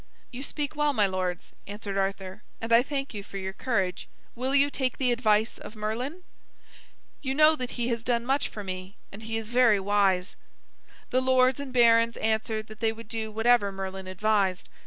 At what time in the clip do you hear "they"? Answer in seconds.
12.79-12.91